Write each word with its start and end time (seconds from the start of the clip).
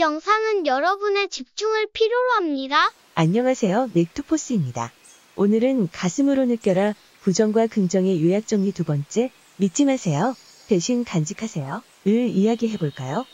이 0.00 0.02
영상은 0.02 0.66
여러분의 0.66 1.28
집중을 1.28 1.88
필요로 1.92 2.30
합니다. 2.36 2.90
안녕하세요. 3.14 3.90
넥투포스입니다. 3.92 4.90
오늘은 5.36 5.90
가슴으로 5.92 6.46
느껴라 6.46 6.94
부정과 7.20 7.66
긍정의 7.66 8.24
요약 8.24 8.48
정리 8.48 8.72
두 8.72 8.82
번째 8.82 9.30
믿지 9.58 9.84
마세요. 9.84 10.34
대신 10.68 11.04
간직하세요. 11.04 11.82
을 12.06 12.12
이야기해 12.12 12.78
볼까요? 12.78 13.26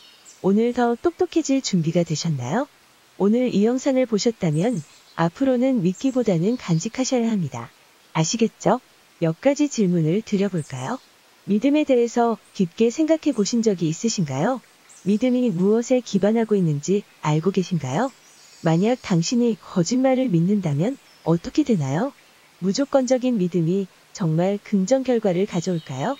오늘 0.43 0.73
더 0.73 0.97
똑똑해질 1.01 1.63
준비가 1.63 2.03
되셨나요? 2.03 2.67
오늘 3.17 3.55
이 3.55 3.65
영상을 3.65 4.05
보셨다면 4.05 4.83
앞으로는 5.15 5.83
믿기보다는 5.83 6.57
간직하셔야 6.57 7.31
합니다. 7.31 7.71
아시겠죠? 8.13 8.81
몇 9.21 9.41
가지 9.41 9.69
질문을 9.69 10.23
드려볼까요? 10.23 10.99
믿음에 11.45 11.85
대해서 11.85 12.37
깊게 12.55 12.91
생각해 12.91 13.31
보신 13.37 13.63
적이 13.63 13.89
있으신가요? 13.89 14.61
믿음이 15.07 15.51
무엇에 15.51 16.01
기반하고 16.01 16.57
있는지 16.57 17.05
알고 17.23 17.53
계신가요? 17.53 18.11
만약 18.63 18.99
당신이 19.03 19.57
거짓말을 19.63 20.29
믿는다면 20.31 20.99
어떻게 21.23 21.63
되나요? 21.63 22.13
무조건적인 22.59 23.39
믿음이 23.39 23.87
정말 24.13 24.59
긍정 24.65 25.05
결과를 25.05 25.47
가져올까요? 25.47 26.17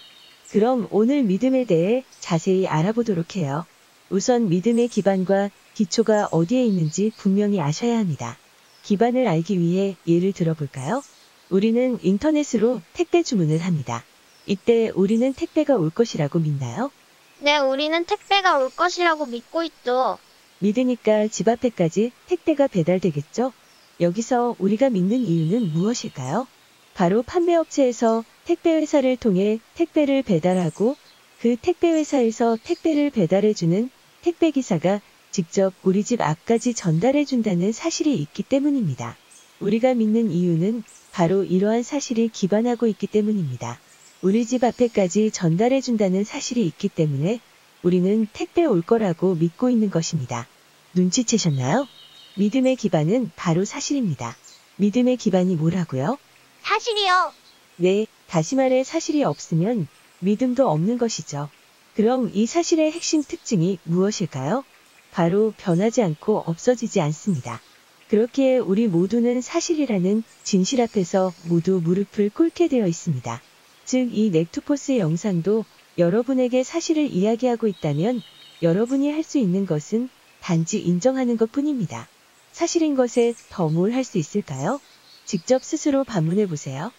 그럼 0.53 0.87
오늘 0.93 1.25
믿음에 1.25 1.65
대해 1.65 2.05
자세히 2.21 2.69
알아보도록 2.69 3.35
해요. 3.35 3.67
우선 4.09 4.49
믿음의 4.49 4.87
기반과 4.87 5.51
기초가 5.75 6.29
어디에 6.31 6.65
있는지 6.65 7.11
분명히 7.17 7.61
아셔야 7.61 7.99
합니다. 7.99 8.39
기반을 8.85 9.27
알기 9.27 9.59
위해 9.59 9.97
예를 10.07 10.33
들어볼까요? 10.33 11.03
우리는 11.51 11.99
인터넷으로 12.03 12.81
택배 12.93 13.25
주문을 13.25 13.59
합니다. 13.59 14.05
이때 14.47 14.93
우리는 14.95 15.33
택배가 15.33 15.75
올 15.75 15.91
것이라고 15.91 16.39
믿나요? 16.39 16.93
네, 17.39 17.59
우리는 17.59 18.05
택배가 18.05 18.59
올 18.59 18.71
것이라고 18.71 19.27
믿고 19.27 19.63
있죠. 19.65 20.19
믿으니까 20.59 21.29
집 21.29 21.49
앞에까지 21.49 22.13
택배가 22.27 22.67
배달되겠죠? 22.67 23.53
여기서 24.01 24.57
우리가 24.59 24.89
믿는 24.89 25.19
이유는 25.19 25.73
무엇일까요? 25.73 26.47
바로 26.95 27.23
판매업체에서 27.23 28.25
택배회사를 28.47 29.19
통해 29.19 29.59
택배를 29.75 30.23
배달하고 30.23 30.97
그 31.41 31.57
택배회사에서 31.57 32.57
택배를 32.65 33.11
배달해주는 33.11 33.91
택배기사가 34.23 35.03
직접 35.31 35.75
우리 35.83 36.03
집 36.05 36.23
앞까지 36.23 36.73
전달해준다는 36.73 37.73
사실이 37.73 38.15
있기 38.15 38.43
때문입니다. 38.45 39.17
우리가 39.61 39.93
믿는 39.93 40.31
이유는 40.31 40.83
바로 41.13 41.45
이러한 41.45 41.83
사실이 41.83 42.29
기반하고 42.29 42.87
있기 42.87 43.07
때문입니다. 43.07 43.79
우리 44.23 44.47
집 44.47 44.65
앞에까지 44.65 45.31
전달해준다는 45.31 46.25
사실이 46.25 46.67
있기 46.67 46.89
때문에 46.89 47.41
우리는 47.83 48.27
택배 48.33 48.65
올 48.65 48.81
거라고 48.83 49.35
믿고 49.35 49.69
있는 49.69 49.91
것입니다. 49.91 50.49
눈치채셨나요? 50.95 51.87
믿음의 52.37 52.77
기반은 52.77 53.31
바로 53.37 53.65
사실입니다. 53.65 54.37
믿음의 54.77 55.19
기반이 55.19 55.57
뭐라고요? 55.57 56.19
사실이요. 56.63 57.33
네, 57.77 58.07
다시 58.27 58.57
말해 58.57 58.85
사실이 58.85 59.23
없으면 59.23 59.87
믿음도 60.21 60.69
없는 60.69 60.97
것이죠. 60.99 61.51
그럼 61.95 62.31
이 62.35 62.47
사실의 62.47 62.93
핵심 62.93 63.23
특징이 63.23 63.79
무엇일까요? 63.85 64.65
바로 65.13 65.53
변하지 65.57 66.03
않고 66.03 66.45
없어지지 66.47 67.01
않습니다. 67.03 67.61
그렇기에 68.09 68.59
우리 68.59 68.87
모두는 68.87 69.41
사실이라는 69.41 70.23
진실 70.43 70.81
앞에서 70.81 71.33
모두 71.45 71.81
무릎을 71.83 72.31
꿇게 72.31 72.69
되어 72.69 72.87
있습니다. 72.87 73.43
즉, 73.87 74.11
이 74.13 74.31
넥투포스 74.31 74.99
영상도 74.99 75.65
여러분에게 75.97 76.63
사실을 76.65 77.11
이야기하고 77.11 77.69
있다면 77.69 78.21
여러분이 78.63 79.11
할 79.13 79.23
수 79.23 79.39
있는 79.39 79.65
것은 79.65 80.09
단지 80.41 80.79
인정하는 80.81 81.37
것 81.37 81.51
뿐입니다. 81.53 82.09
사실인 82.53 82.95
것에 82.97 83.35
더 83.49 83.69
뭘 83.69 83.93
할 83.95 84.05
수 84.05 84.19
있을까요? 84.19 84.81
직접 85.25 85.63
스스로 85.65 86.05
반문해 86.05 86.47
보세요. 86.47 86.93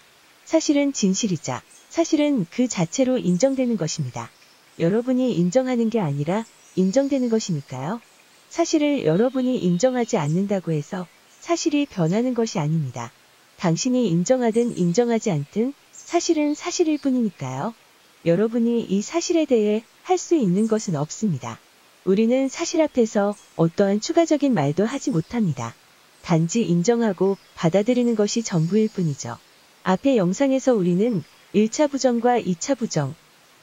사실은 0.46 0.94
진실이자 0.94 1.62
사실은 1.90 2.46
그 2.52 2.68
자체로 2.68 3.18
인정되는 3.18 3.78
것입니다. 3.78 4.30
여러분이 4.80 5.34
인정하는 5.36 5.90
게 5.90 6.00
아니라 6.00 6.46
인정되는 6.76 7.30
것이니까요. 7.30 8.02
사실을 8.50 9.06
여러분이 9.06 9.58
인정하지 9.58 10.18
않는다고 10.18 10.72
해서 10.72 11.06
사실이 11.42 11.86
변하는 11.88 12.34
것이 12.34 12.60
아닙니다. 12.60 13.12
당신이 13.58 14.08
인정하든 14.10 14.78
인정하지 14.78 15.32
않든 15.32 15.74
사실은 16.08 16.56
사실일 16.56 17.00
뿐이니까요. 17.00 17.74
여러분이 18.26 18.82
이 18.84 19.02
사실에 19.02 19.44
대해 19.44 19.84
할 20.04 20.18
수 20.18 20.36
있는 20.36 20.66
것은 20.70 20.96
없습니다. 20.96 21.60
우리는 22.06 22.48
사실 22.48 22.82
앞에서 22.82 23.36
어떠한 23.58 24.00
추가적인 24.00 24.54
말도 24.54 24.86
하지 24.86 25.12
못합니다. 25.12 25.76
단지 26.22 26.64
인정하고 26.64 27.36
받아들이는 27.56 28.16
것이 28.16 28.42
전부일 28.42 28.88
뿐이죠. 28.88 29.38
앞의 29.84 30.16
영상에서 30.16 30.74
우리는 30.76 31.26
1차 31.54 31.92
부정과 31.92 32.40
2차 32.40 32.78
부정, 32.78 33.14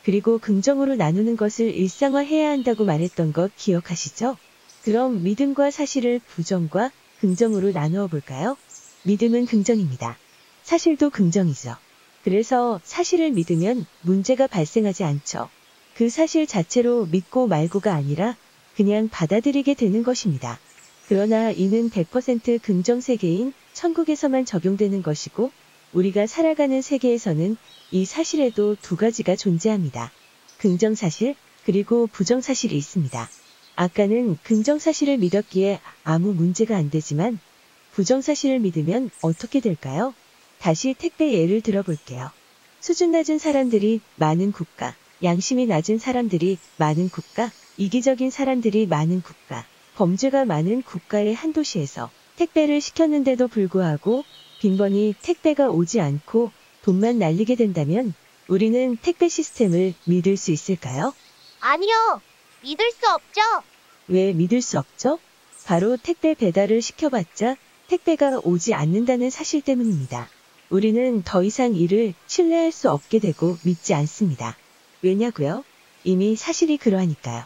그리고 0.05 0.37
긍정으로 0.37 0.97
나누는 0.97 1.39
것을 1.39 1.75
일상화해야 1.75 2.51
한다고 2.51 2.85
말했던 2.85 3.33
것 3.33 3.53
기억하시죠? 3.57 4.37
그럼 4.83 5.23
믿음과 5.23 5.71
사실을 5.71 6.21
부정과 6.27 6.91
긍정으로 7.21 7.73
나누어 7.73 8.07
볼까요? 8.07 8.59
믿음은 9.05 9.47
긍정입니다. 9.47 10.19
사실도 10.63 11.09
긍정이죠. 11.09 11.77
그래서 12.25 12.81
사실을 12.85 13.31
믿으면 13.31 13.87
문제가 14.01 14.47
발생하지 14.47 15.05
않죠. 15.05 15.51
그 15.95 16.09
사실 16.09 16.47
자체로 16.47 17.07
믿고 17.07 17.47
말고가 17.47 17.95
아니라 17.95 18.35
그냥 18.75 19.09
받아들이게 19.09 19.75
되는 19.75 20.03
것입니다. 20.03 20.59
그러나 21.07 21.51
이는 21.51 21.91
100% 21.91 22.63
긍정 22.63 23.01
세계인 23.01 23.53
천국에서만 23.75 24.47
적용되는 24.47 25.03
것이고 25.03 25.53
우리가 25.93 26.27
살아가는 26.27 26.81
세계에서는 26.81 27.57
이 27.93 28.05
사실에도 28.07 28.75
두 28.81 28.97
가지가 28.97 29.37
존재합니다. 29.37 30.11
긍정 30.59 30.95
사실 30.95 31.37
그리고 31.67 32.07
부정 32.07 32.41
사실이 32.41 32.75
있습니다. 32.77 33.29
아까는 33.77 34.39
긍정 34.43 34.79
사실을 34.79 35.19
믿었기에 35.19 35.81
아무 36.05 36.33
문제가 36.33 36.77
안 36.77 36.91
되지만 36.91 37.39
부정 37.93 38.23
사실을 38.23 38.61
믿으면 38.61 39.11
어떻게 39.21 39.61
될까요? 39.61 40.15
다시 40.65 40.95
택배 40.95 41.31
예를 41.35 41.61
들어볼게요. 41.61 42.31
수준 42.81 43.11
낮은 43.11 43.39
사람들이 43.39 44.01
많은 44.17 44.51
국가, 44.51 44.95
양심이 45.23 45.67
낮은 45.67 45.99
사람들이 45.99 46.57
많은 46.79 47.11
국가, 47.11 47.53
이기적인 47.77 48.31
사람들이 48.31 48.87
많은 48.87 49.21
국가, 49.21 49.67
범죄가 49.97 50.47
많은 50.47 50.81
국가의 50.81 51.35
한 51.35 51.53
도시에서 51.53 52.11
택배를 52.37 52.81
시켰는데도 52.81 53.47
불구하고 53.49 54.25
빈번히 54.63 55.15
택배가 55.21 55.69
오지 55.69 56.01
않고 56.01 56.51
돈만 56.81 57.19
날리게 57.19 57.57
된다면 57.57 58.15
우리는 58.49 58.97
택배 59.03 59.29
시스템을 59.29 59.93
믿을 60.05 60.39
수 60.39 60.51
있을까요? 60.51 61.13
아니요. 61.61 62.23
믿을 62.63 62.91
수 62.91 63.11
없죠. 63.11 63.43
왜 64.09 64.33
믿을 64.33 64.63
수 64.63 64.79
없죠? 64.79 65.19
바로 65.67 65.99
택배 65.99 66.33
배달을 66.33 66.81
시켜봤자 66.81 67.57
택배가 67.89 68.41
오지 68.43 68.73
않는다는 68.73 69.29
사실 69.29 69.61
때문입니다. 69.61 70.31
우리는 70.79 71.23
더 71.23 71.45
이상 71.45 71.77
이를 71.77 72.15
신뢰할 72.27 72.73
수 72.73 72.91
없게 72.91 73.21
되고 73.21 73.57
믿지 73.63 73.95
않습니다. 73.95 74.57
왜냐고요? 75.03 75.63
이미 76.03 76.35
사실이 76.35 76.79
그러하니까요. 76.79 77.45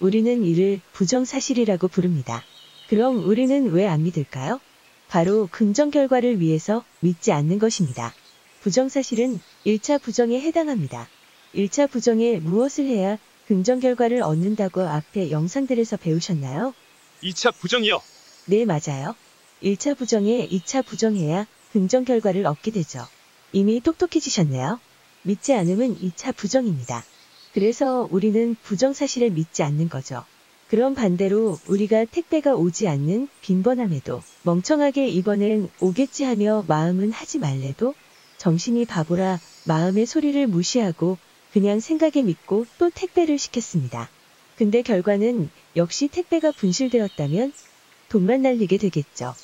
우리는 0.00 0.44
이를 0.44 0.80
부정사실이라고 0.92 1.86
부릅니다. 1.86 2.42
그럼 2.88 3.28
우리는 3.28 3.70
왜 3.70 3.86
안 3.86 4.02
믿을까요? 4.02 4.60
바로 5.06 5.48
긍정 5.52 5.92
결과를 5.92 6.40
위해서 6.40 6.84
믿지 6.98 7.30
않는 7.30 7.60
것입니다. 7.60 8.12
부정사실은 8.62 9.38
1차 9.64 10.02
부정에 10.02 10.40
해당합니다. 10.40 11.06
1차 11.54 11.88
부정에 11.88 12.40
무엇을 12.40 12.86
해야 12.86 13.18
긍정 13.46 13.78
결과를 13.78 14.20
얻는다고 14.20 14.80
앞에 14.80 15.30
영상들에서 15.30 15.96
배우셨나요? 15.98 16.74
2차 17.22 17.54
부정이요. 17.56 18.02
네, 18.46 18.64
맞아요. 18.64 19.14
1차 19.62 19.96
부정에 19.96 20.48
2차 20.48 20.84
부정해야 20.84 21.46
긍정 21.74 22.04
결과를 22.04 22.46
얻게 22.46 22.70
되죠. 22.70 23.04
이미 23.50 23.80
똑똑해지셨네요. 23.80 24.78
믿지 25.22 25.54
않음은 25.54 25.98
2차 25.98 26.36
부정입니다. 26.36 27.04
그래서 27.52 28.06
우리는 28.12 28.54
부정 28.62 28.92
사실을 28.92 29.30
믿지 29.30 29.64
않는 29.64 29.88
거죠. 29.88 30.24
그럼 30.68 30.94
반대로 30.94 31.58
우리가 31.66 32.04
택배가 32.04 32.54
오지 32.54 32.86
않는 32.86 33.26
빈번함에도 33.40 34.22
멍청하게 34.44 35.08
이번엔 35.08 35.68
오겠지 35.80 36.22
하며 36.22 36.64
마음은 36.68 37.10
하지 37.10 37.40
말래도 37.40 37.96
정신이 38.38 38.84
바보라 38.84 39.40
마음의 39.64 40.06
소리를 40.06 40.46
무시하고 40.46 41.18
그냥 41.52 41.80
생각에 41.80 42.22
믿고 42.22 42.66
또 42.78 42.88
택배를 42.88 43.36
시켰습니다. 43.36 44.08
근데 44.54 44.82
결과는 44.82 45.50
역시 45.74 46.06
택배가 46.06 46.52
분실되었다면 46.52 47.52
돈만 48.10 48.42
날리게 48.42 48.78
되겠죠. 48.78 49.34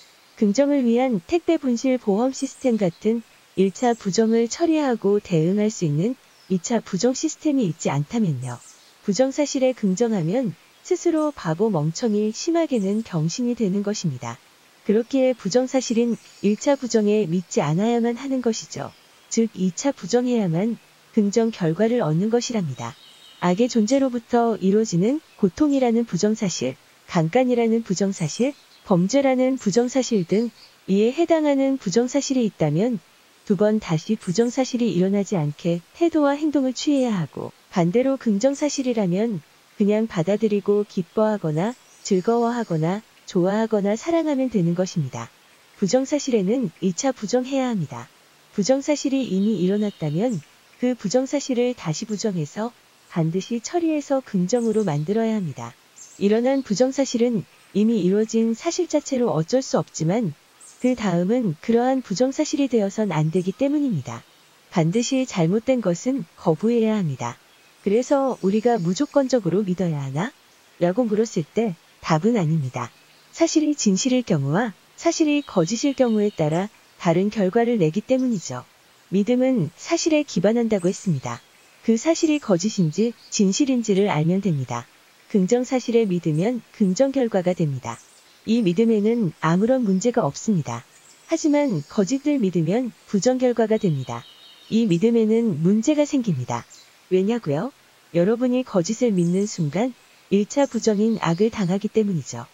긍정을 0.41 0.87
위한 0.87 1.21
택배 1.27 1.59
분실 1.59 1.99
보험 1.99 2.33
시스템 2.33 2.79
같은 2.79 3.23
1차 3.59 3.99
부정을 3.99 4.49
처리하고 4.49 5.21
대응할 5.21 5.69
수 5.69 5.85
있는 5.85 6.17
2차 6.51 6.83
부정 6.83 7.13
시스템이 7.13 7.63
있지 7.67 7.91
않다면요. 7.91 8.57
부정 9.03 9.33
사실에 9.33 9.75
긍정하면 9.75 10.55
스스로 10.83 11.31
바보 11.31 11.69
멍청이 11.69 12.33
심하게는 12.33 13.03
병신이 13.03 13.55
되는 13.55 13.83
것입니다. 13.83 14.39
그렇기에 14.87 15.35
부정 15.35 15.67
사실인 15.67 16.17
1차 16.43 16.79
부정에 16.79 17.27
믿지 17.27 17.61
않아야만 17.61 18.17
하는 18.17 18.41
것이죠. 18.41 18.91
즉 19.29 19.53
2차 19.53 19.95
부정해야만 19.95 20.79
긍정 21.13 21.51
결과를 21.51 22.01
얻는 22.01 22.31
것이랍니다. 22.31 22.95
악의 23.41 23.69
존재로부터 23.69 24.57
이루어지는 24.57 25.21
고통이라는 25.37 26.07
부정사실, 26.07 26.77
강간이라는 27.09 27.83
부정사실, 27.83 28.55
범죄라는 28.91 29.57
부정사실 29.57 30.27
등 30.27 30.51
이에 30.89 31.13
해당하는 31.13 31.77
부정사실이 31.77 32.45
있다면 32.45 32.99
두 33.45 33.55
번 33.55 33.79
다시 33.79 34.17
부정사실이 34.17 34.93
일어나지 34.93 35.37
않게 35.37 35.81
태도와 35.95 36.33
행동을 36.33 36.73
취해야 36.73 37.17
하고 37.17 37.53
반대로 37.71 38.17
긍정사실이라면 38.17 39.43
그냥 39.79 40.09
받아들이고 40.09 40.87
기뻐하거나 40.89 41.73
즐거워하거나 42.03 43.03
좋아하거나 43.27 43.95
사랑하면 43.95 44.51
되는 44.51 44.75
것입니다. 44.75 45.31
부정사실에는 45.77 46.73
2차 46.83 47.15
부정해야 47.15 47.69
합니다. 47.69 48.09
부정사실이 48.55 49.25
이미 49.25 49.57
일어났다면 49.61 50.41
그 50.81 50.97
부정사실을 50.97 51.75
다시 51.75 52.07
부정해서 52.07 52.73
반드시 53.09 53.61
처리해서 53.61 54.21
긍정으로 54.25 54.83
만들어야 54.83 55.37
합니다. 55.37 55.75
일어난 56.19 56.63
부정사실은 56.65 57.45
이미 57.73 58.01
이루어진 58.01 58.55
사실 58.55 58.89
자체로 58.89 59.31
어쩔 59.31 59.63
수 59.63 59.79
없지만 59.79 60.35
그 60.81 60.95
다음은 60.95 61.57
그러한 61.61 62.03
부정사실이 62.03 62.69
되어선 62.69 63.13
안 63.13 63.31
되기 63.31 63.53
때문입니다. 63.53 64.23
반드시 64.71 65.27
잘못된 65.27 65.81
것은 65.81 66.25
거부해야 66.37 66.97
합니다. 66.97 67.37
그래서 67.83 68.39
우리가 68.43 68.79
무조건적으로 68.79 69.63
믿어야 69.63 70.01
하나? 70.01 70.33
라고 70.79 71.05
물었을 71.05 71.45
때 71.55 71.75
답은 72.01 72.37
아닙니다. 72.37 72.91
사실이 73.33 73.75
진실일 73.75 74.23
경우와 74.23 74.73
사실이 74.97 75.43
거짓일 75.43 75.95
경우에 75.95 76.31
따라 76.37 76.69
다른 76.99 77.31
결과를 77.31 77.79
내기 77.79 78.01
때문이죠. 78.01 78.65
믿음은 79.11 79.71
사실에 79.77 80.23
기반한다고 80.23 80.89
했습니다. 80.89 81.41
그 81.85 81.97
사실이 81.97 82.39
거짓인지 82.39 83.13
진실인지를 83.31 84.09
알면 84.09 84.41
됩니다. 84.41 84.87
긍정 85.31 85.63
사실에 85.63 86.07
믿으면 86.07 86.61
긍정 86.73 87.13
결과가 87.13 87.53
됩니다. 87.53 88.01
이 88.47 88.63
믿음에는 88.63 89.33
아무런 89.41 89.85
문제가 89.85 90.27
없습니다. 90.27 90.85
하지만 91.27 91.85
거짓을 91.89 92.41
믿으면 92.41 92.91
부정 93.07 93.39
결과가 93.39 93.77
됩니다. 93.77 94.25
이 94.71 94.87
믿음에는 94.87 95.63
문제가 95.63 96.05
생깁니다. 96.05 96.67
왜냐고요? 97.11 97.71
여러분이 98.13 98.65
거짓을 98.65 99.13
믿는 99.13 99.47
순간 99.47 99.95
1차 100.33 100.69
부정인 100.69 101.17
악을 101.21 101.51
당하기 101.51 101.87
때문이죠. 101.87 102.47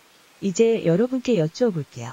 이제 0.42 0.84
여러분께 0.84 1.38
여쭈어 1.38 1.70
볼게요. 1.70 2.12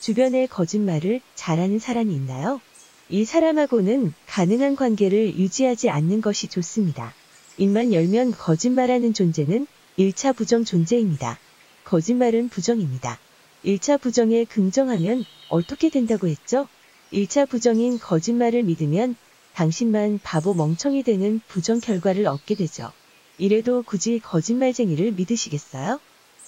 주변에 0.00 0.46
거짓말을 0.46 1.20
잘하는 1.34 1.78
사람이 1.78 2.14
있나요? 2.14 2.62
이 3.10 3.26
사람하고는 3.26 4.14
가능한 4.26 4.74
관계를 4.74 5.38
유지하지 5.38 5.90
않는 5.90 6.22
것이 6.22 6.48
좋습니다. 6.48 7.12
입만 7.58 7.92
열면 7.92 8.32
거짓말하는 8.32 9.12
존재는 9.12 9.66
1차 9.98 10.32
부정 10.36 10.64
존재입니다. 10.64 11.40
거짓말은 11.82 12.50
부정입니다. 12.50 13.18
1차 13.64 14.00
부정에 14.00 14.44
긍정하면 14.44 15.24
어떻게 15.48 15.90
된다고 15.90 16.28
했죠? 16.28 16.68
1차 17.12 17.48
부정인 17.48 17.98
거짓말을 17.98 18.62
믿으면 18.62 19.16
당신만 19.54 20.20
바보 20.22 20.54
멍청이 20.54 21.02
되는 21.02 21.40
부정 21.48 21.80
결과를 21.80 22.28
얻게 22.28 22.54
되죠. 22.54 22.92
이래도 23.38 23.82
굳이 23.82 24.20
거짓말쟁이를 24.20 25.10
믿으시겠어요? 25.10 25.98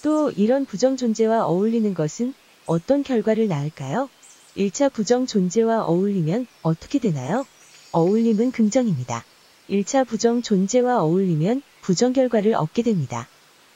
또 0.05 0.31
이런 0.31 0.65
부정 0.65 0.97
존재와 0.97 1.45
어울리는 1.45 1.93
것은 1.93 2.35
어떤 2.67 3.03
결과를 3.03 3.49
낳을까요? 3.49 4.09
1차 4.57 4.93
부정 4.93 5.27
존재와 5.27 5.87
어울리면 5.87 6.47
어떻게 6.63 7.01
되나요? 7.01 7.45
어울림은 7.91 8.53
긍정입니다. 8.53 9.25
1차 9.69 10.07
부정 10.07 10.41
존재와 10.41 11.03
어울리면 11.03 11.63
부정 11.81 12.13
결과를 12.13 12.55
얻게 12.55 12.83
됩니다. 12.83 13.27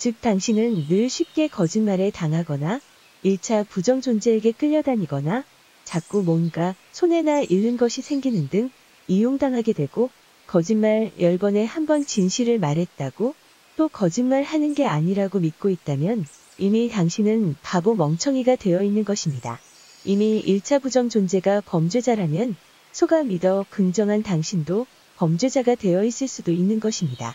즉 0.04 0.20
당신은 0.20 0.88
늘 0.88 1.08
쉽게 1.08 1.48
거짓말에 1.48 2.10
당하거나 2.10 2.78
1차 3.24 3.66
부정 3.66 4.02
존재에게 4.02 4.52
끌려다니거나 4.52 5.44
자꾸 5.84 6.22
뭔가 6.22 6.74
손해나 6.92 7.40
잃는 7.40 7.78
것이 7.78 8.02
생기는 8.02 8.50
등 8.50 8.70
이용당하게 9.08 9.72
되고 9.72 10.10
거짓말 10.46 11.10
10번에 11.18 11.64
한 11.64 11.86
번 11.86 12.04
진실을 12.04 12.58
말했다고 12.58 13.34
또 13.76 13.88
거짓말 13.88 14.42
하는 14.42 14.74
게 14.74 14.84
아니라고 14.84 15.38
믿고 15.38 15.70
있다면 15.70 16.26
이미 16.58 16.90
당신은 16.90 17.56
바보 17.62 17.94
멍청이가 17.94 18.56
되어 18.56 18.82
있는 18.82 19.06
것입니다. 19.06 19.58
이미 20.04 20.44
1차 20.46 20.82
부정 20.82 21.08
존재가 21.08 21.62
범죄자라면 21.62 22.56
속아 22.92 23.22
믿어 23.22 23.64
긍정한 23.70 24.22
당신도 24.22 24.86
범죄자가 25.16 25.76
되어 25.76 26.04
있을 26.04 26.28
수도 26.28 26.52
있는 26.52 26.78
것입니다. 26.78 27.34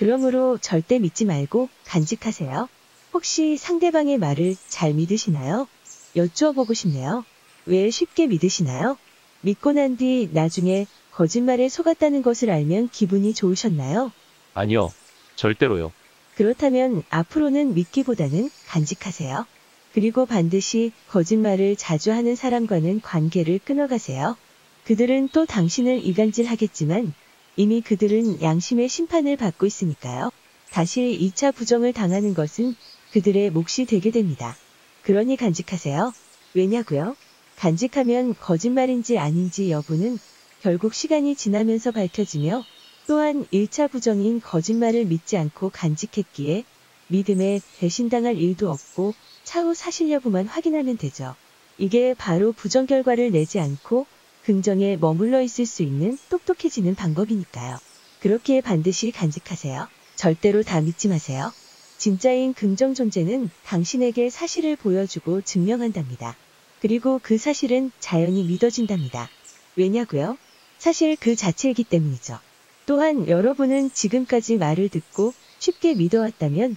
그러므로 0.00 0.56
절대 0.56 0.98
믿지 0.98 1.26
말고 1.26 1.68
간직하세요. 1.84 2.70
혹시 3.12 3.58
상대방의 3.58 4.16
말을 4.16 4.56
잘 4.66 4.94
믿으시나요? 4.94 5.68
여쭈어 6.16 6.52
보고 6.52 6.72
싶네요. 6.72 7.22
왜 7.66 7.90
쉽게 7.90 8.26
믿으시나요? 8.26 8.96
믿고 9.42 9.72
난 9.72 9.98
뒤 9.98 10.30
나중에 10.32 10.86
거짓말에 11.12 11.68
속았다는 11.68 12.22
것을 12.22 12.48
알면 12.50 12.88
기분이 12.88 13.34
좋으셨나요? 13.34 14.10
아니요. 14.54 14.90
절대로요. 15.36 15.92
그렇다면 16.34 17.02
앞으로는 17.10 17.74
믿기보다는 17.74 18.48
간직하세요. 18.68 19.44
그리고 19.92 20.24
반드시 20.24 20.92
거짓말을 21.10 21.76
자주 21.76 22.10
하는 22.10 22.36
사람과는 22.36 23.02
관계를 23.02 23.60
끊어가세요. 23.62 24.38
그들은 24.84 25.28
또 25.34 25.44
당신을 25.44 26.02
이간질 26.06 26.46
하겠지만 26.46 27.12
이미 27.60 27.82
그들은 27.82 28.40
양심의 28.40 28.88
심판을 28.88 29.36
받고 29.36 29.66
있으니까요. 29.66 30.30
다시 30.70 31.18
2차 31.20 31.54
부정을 31.54 31.92
당하는 31.92 32.32
것은 32.32 32.74
그들의 33.12 33.50
몫이 33.50 33.84
되게 33.84 34.10
됩니다. 34.10 34.56
그러니 35.02 35.36
간직하세요. 35.36 36.14
왜냐고요? 36.54 37.16
간직하면 37.56 38.34
거짓말인지 38.40 39.18
아닌지 39.18 39.70
여부는 39.70 40.18
결국 40.62 40.94
시간이 40.94 41.36
지나면서 41.36 41.90
밝혀지며 41.90 42.64
또한 43.06 43.44
1차 43.52 43.90
부정인 43.90 44.40
거짓말을 44.40 45.04
믿지 45.04 45.36
않고 45.36 45.68
간직했기에 45.68 46.64
믿음에 47.08 47.60
배신당할 47.78 48.38
일도 48.38 48.70
없고 48.70 49.12
차후 49.44 49.74
사실 49.74 50.10
여부만 50.10 50.46
확인하면 50.46 50.96
되죠. 50.96 51.34
이게 51.76 52.14
바로 52.14 52.52
부정 52.52 52.86
결과를 52.86 53.32
내지 53.32 53.60
않고 53.60 54.06
긍정에 54.44 54.96
머물러 54.96 55.42
있을 55.42 55.66
수 55.66 55.82
있는 55.82 56.18
똑똑해지는 56.28 56.94
방법이니까요. 56.94 57.78
그렇기에 58.20 58.60
반드시 58.60 59.10
간직하세요. 59.10 59.88
절대로 60.16 60.62
다 60.62 60.80
믿지 60.80 61.08
마세요. 61.08 61.52
진짜인 61.98 62.54
긍정 62.54 62.94
존재는 62.94 63.50
당신에게 63.64 64.30
사실을 64.30 64.76
보여주고 64.76 65.42
증명한답니다. 65.42 66.36
그리고 66.80 67.20
그 67.22 67.36
사실은 67.36 67.92
자연히 68.00 68.42
믿어진답니다. 68.44 69.28
왜냐고요? 69.76 70.38
사실 70.78 71.16
그 71.16 71.36
자체이기 71.36 71.84
때문이죠. 71.84 72.38
또한 72.86 73.28
여러분은 73.28 73.92
지금까지 73.92 74.56
말을 74.56 74.88
듣고 74.88 75.34
쉽게 75.58 75.94
믿어왔다면 75.94 76.76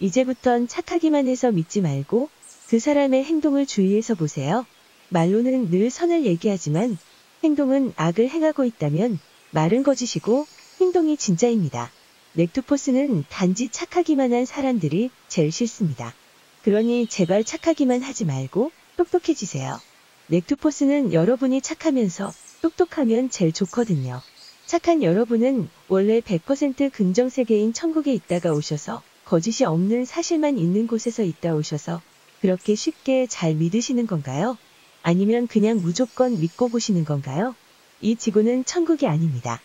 이제부턴 0.00 0.68
착하기만 0.68 1.28
해서 1.28 1.52
믿지 1.52 1.80
말고 1.80 2.28
그 2.68 2.78
사람의 2.78 3.24
행동을 3.24 3.66
주의해서 3.66 4.14
보세요. 4.14 4.66
말로는 5.08 5.70
늘 5.70 5.90
선을 5.90 6.24
얘기하지만 6.26 6.98
행동은 7.44 7.92
악을 7.96 8.28
행하고 8.28 8.64
있다면 8.64 9.18
말은 9.50 9.82
거짓이고 9.82 10.46
행동이 10.80 11.16
진짜입니다. 11.16 11.90
넥투포스는 12.34 13.24
단지 13.28 13.68
착하기만 13.68 14.32
한 14.32 14.44
사람들이 14.44 15.10
제일 15.28 15.50
싫습니다. 15.52 16.14
그러니 16.62 17.06
제발 17.06 17.44
착하기만 17.44 18.02
하지 18.02 18.24
말고 18.24 18.72
똑똑해지세요. 18.96 19.80
넥투포스는 20.28 21.12
여러분이 21.12 21.60
착하면서 21.60 22.32
똑똑하면 22.60 23.30
제일 23.30 23.52
좋거든요. 23.52 24.20
착한 24.66 25.02
여러분은 25.02 25.68
원래 25.88 26.20
100% 26.20 26.90
긍정 26.90 27.28
세계인 27.28 27.72
천국에 27.72 28.12
있다가 28.12 28.52
오셔서 28.52 29.02
거짓이 29.24 29.64
없는 29.64 30.04
사실만 30.04 30.58
있는 30.58 30.86
곳에서 30.86 31.22
있다 31.22 31.54
오셔서 31.54 32.02
그렇게 32.40 32.74
쉽게 32.74 33.26
잘 33.28 33.54
믿으시는 33.54 34.06
건가요? 34.06 34.58
아니면 35.06 35.46
그냥 35.46 35.80
무조건 35.80 36.40
믿고 36.40 36.68
보시는 36.68 37.04
건가요? 37.04 37.54
이 38.00 38.16
지구는 38.16 38.64
천국이 38.64 39.06
아닙니다. 39.06 39.60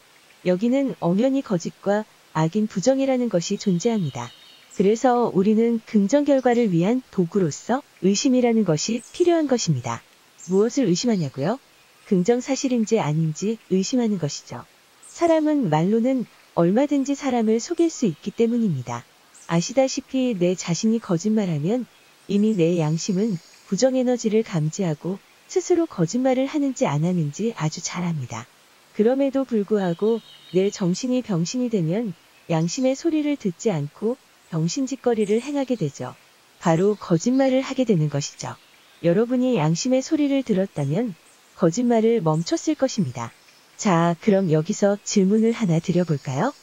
여기는 0.45 0.93
엄연히 0.99 1.41
거짓과 1.41 2.05
악인 2.31 2.67
부정이라는 2.67 3.27
것이 3.27 3.57
존재합니다. 3.57 4.29
그래서 4.75 5.31
우리는 5.33 5.81
긍정 5.87 6.25
결과를 6.25 6.71
위한 6.71 7.01
도구로서 7.09 7.81
의심이라는 8.03 8.65
것이 8.65 9.01
필요한 9.13 9.47
것입니다. 9.47 10.03
무엇을 10.47 10.85
의심하냐고요? 10.85 11.57
긍정 12.05 12.39
사실인지 12.39 12.99
아닌지 12.99 13.57
의심하는 13.71 14.19
것이죠. 14.19 14.63
사람은 15.07 15.71
말로는 15.71 16.27
얼마든지 16.53 17.15
사람을 17.15 17.59
속일 17.59 17.89
수 17.89 18.05
있기 18.05 18.29
때문입니다. 18.29 19.03
아시다시피 19.47 20.35
내 20.37 20.53
자신이 20.53 20.99
거짓말하면 20.99 21.87
이미 22.27 22.55
내 22.55 22.77
양심은 22.77 23.39
부정 23.65 23.95
에너지를 23.95 24.43
감지하고 24.43 25.17
스스로 25.51 25.85
거짓말을 25.85 26.45
하는지 26.45 26.87
안 26.87 27.03
하는지 27.03 27.53
아주 27.57 27.81
잘 27.83 28.05
압니다. 28.05 28.47
그럼에도 28.95 29.43
불구하고 29.43 30.21
내 30.53 30.69
정신이 30.69 31.23
병신이 31.23 31.69
되면 31.69 32.13
양심의 32.49 32.95
소리를 32.95 33.35
듣지 33.35 33.69
않고 33.69 34.15
병신짓거리를 34.49 35.41
행하게 35.41 35.75
되죠. 35.75 36.15
바로 36.59 36.95
거짓말을 36.95 37.59
하게 37.59 37.83
되는 37.83 38.09
것이죠. 38.09 38.55
여러분이 39.03 39.57
양심의 39.57 40.01
소리를 40.01 40.41
들었다면 40.43 41.15
거짓말을 41.57 42.21
멈췄을 42.21 42.75
것입니다. 42.75 43.33
자, 43.75 44.15
그럼 44.21 44.53
여기서 44.53 44.99
질문을 45.03 45.51
하나 45.51 45.79
드려볼까요? 45.79 46.53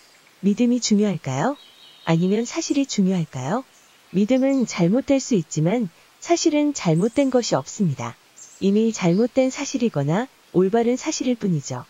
믿음이 0.40 0.80
중요할까요? 0.80 1.58
아니면 2.06 2.46
사실이 2.46 2.86
중요할까요? 2.86 3.64
믿음은 4.12 4.64
잘못될 4.64 5.20
수 5.20 5.34
있지만 5.34 5.90
사실은 6.20 6.72
잘못된 6.72 7.28
것이 7.28 7.54
없습니다. 7.54 8.16
이미 8.60 8.92
잘못된 8.92 9.50
사실이거나 9.50 10.26
올바른 10.52 10.96
사실일 10.96 11.36
뿐이죠. 11.36 11.84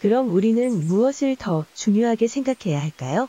그럼 0.00 0.30
우리는 0.34 0.86
무엇을 0.86 1.36
더 1.36 1.64
중요하게 1.74 2.26
생각해야 2.26 2.80
할까요? 2.80 3.28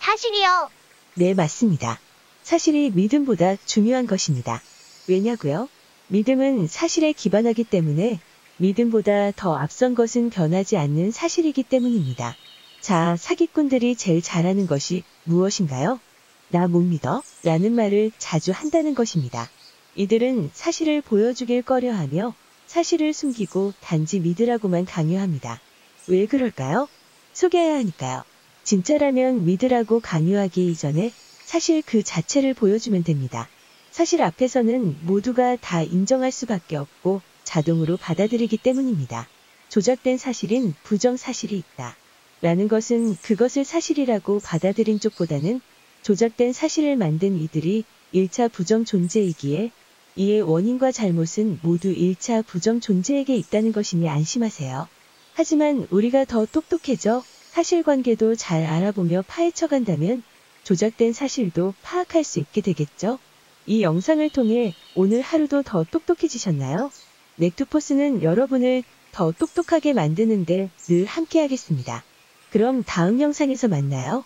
사실이요. 0.00 0.68
네, 1.14 1.34
맞습니다. 1.34 2.00
사실이 2.42 2.90
믿음보다 2.90 3.56
중요한 3.66 4.06
것입니다. 4.06 4.62
왜냐고요? 5.08 5.68
믿음은 6.08 6.66
사실에 6.68 7.12
기반하기 7.12 7.64
때문에 7.64 8.20
믿음보다 8.56 9.32
더 9.32 9.56
앞선 9.56 9.94
것은 9.94 10.30
변하지 10.30 10.76
않는 10.76 11.10
사실이기 11.10 11.62
때문입니다. 11.64 12.36
자, 12.80 13.16
사기꾼들이 13.16 13.96
제일 13.96 14.22
잘하는 14.22 14.66
것이 14.66 15.04
무엇인가요? 15.24 16.00
나 16.48 16.68
못 16.68 16.80
믿어? 16.80 17.22
라는 17.44 17.72
말을 17.72 18.12
자주 18.18 18.52
한다는 18.52 18.94
것입니다. 18.94 19.48
이들은 19.94 20.50
사실을 20.54 21.02
보여주길 21.02 21.62
꺼려하며 21.62 22.34
사실을 22.66 23.12
숨기고 23.12 23.74
단지 23.80 24.20
믿으라고만 24.20 24.86
강요합니다. 24.86 25.60
왜 26.06 26.26
그럴까요? 26.26 26.88
속여야 27.34 27.74
하니까요. 27.74 28.24
진짜라면 28.64 29.44
믿으라고 29.44 30.00
강요하기 30.00 30.66
이전에 30.70 31.12
사실 31.44 31.82
그 31.84 32.02
자체를 32.02 32.54
보여주면 32.54 33.04
됩니다. 33.04 33.48
사실 33.90 34.22
앞에서는 34.22 35.04
모두가 35.04 35.56
다 35.56 35.82
인정할 35.82 36.32
수밖에 36.32 36.76
없고 36.76 37.20
자동으로 37.44 37.98
받아들이기 37.98 38.56
때문입니다. 38.56 39.28
조작된 39.68 40.16
사실인 40.16 40.74
부정 40.82 41.18
사실이 41.18 41.56
있다. 41.56 41.96
라는 42.40 42.68
것은 42.68 43.16
그것을 43.16 43.64
사실이라고 43.64 44.40
받아들인 44.40 44.98
쪽보다는 44.98 45.60
조작된 46.02 46.54
사실을 46.54 46.96
만든 46.96 47.38
이들이 47.38 47.84
1차 48.14 48.50
부정 48.50 48.84
존재이기에 48.84 49.70
이의 50.14 50.42
원인과 50.42 50.92
잘못은 50.92 51.60
모두 51.62 51.94
1차 51.94 52.44
부정 52.46 52.80
존재에게 52.80 53.34
있다는 53.36 53.72
것이니 53.72 54.08
안심하세요. 54.08 54.88
하지만 55.34 55.86
우리가 55.90 56.24
더 56.26 56.44
똑똑해져 56.44 57.24
사실관계도 57.50 58.34
잘 58.36 58.64
알아보며 58.64 59.24
파헤쳐 59.26 59.68
간다면 59.68 60.22
조작된 60.64 61.12
사실도 61.12 61.74
파악할 61.82 62.24
수 62.24 62.38
있게 62.38 62.60
되겠죠? 62.60 63.18
이 63.66 63.82
영상을 63.82 64.28
통해 64.30 64.74
오늘 64.94 65.20
하루도 65.22 65.62
더 65.62 65.84
똑똑해지셨나요? 65.84 66.90
넥투포스는 67.36 68.22
여러분을 68.22 68.82
더 69.12 69.32
똑똑하게 69.32 69.92
만드는데 69.92 70.70
늘 70.88 71.04
함께하겠습니다. 71.06 72.04
그럼 72.50 72.82
다음 72.84 73.20
영상에서 73.20 73.68
만나요. 73.68 74.24